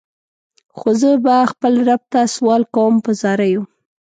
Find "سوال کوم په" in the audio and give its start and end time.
2.35-3.11